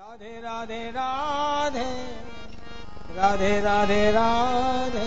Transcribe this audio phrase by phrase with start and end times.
[0.00, 1.88] Radhe Radhe Radhe
[3.16, 5.02] Radhe Radhe Radhe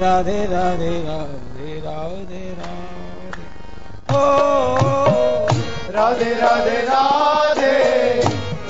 [0.00, 3.44] Radhe Radhe Radhe Radhe Radhe
[4.10, 4.22] ओ
[5.94, 7.70] Radhe Radhe Radhe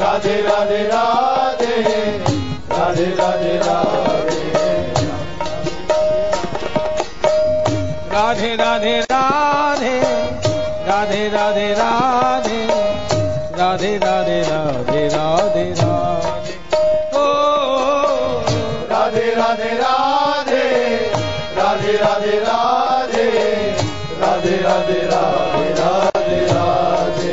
[0.01, 1.97] Radhe Radhe Radhe Radhe
[2.69, 3.57] Radhe Radhe
[8.13, 9.97] Radhe Radhe Radhe Radhe
[10.87, 12.72] Radhe Radhe Radhe
[13.73, 16.57] Radhe Radhe Radhe Radhe Radhe
[17.17, 17.25] ओ
[18.91, 20.65] Radhe Radhe Radhe
[21.57, 22.99] Radhe Radhe Radhe
[24.11, 27.33] Radhe Radhe Radhe Radhe Radhe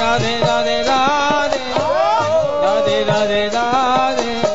[0.00, 1.60] Radhe Radhe Radhe
[2.64, 4.47] Radhe Radhe Radhe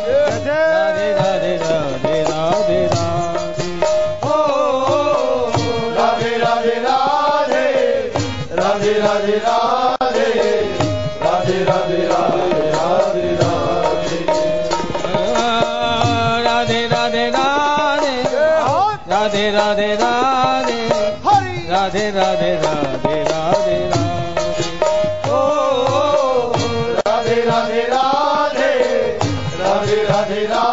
[22.14, 26.54] Radhe Radhe Radhe Radhe. ओ
[27.08, 28.74] Radhe Radhe Radhe.
[29.60, 30.73] Radhe Radhe Radhe.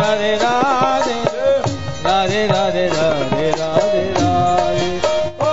[0.00, 1.16] Radhe Radhe
[2.04, 4.88] Radhe Radhe Radhe Radhe Radhe
[5.40, 5.52] ओ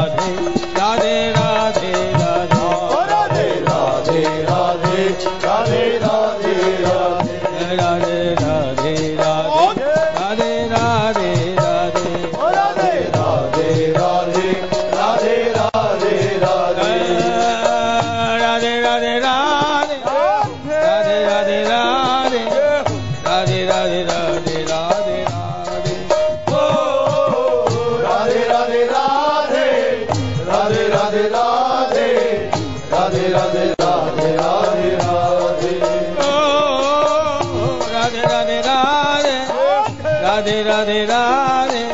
[41.04, 41.84] Radhe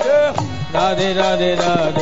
[0.74, 2.01] Radhe Radhe Radhe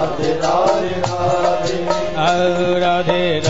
[0.00, 0.32] Radhe
[2.16, 3.49] Radhe Radhe